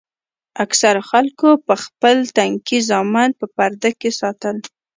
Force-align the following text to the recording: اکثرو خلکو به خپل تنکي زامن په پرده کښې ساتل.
اکثرو 0.63 1.01
خلکو 1.11 1.49
به 1.65 1.75
خپل 1.85 2.17
تنکي 2.37 2.79
زامن 2.89 3.29
په 3.39 3.45
پرده 3.55 3.89
کښې 4.01 4.11
ساتل. 4.19 4.57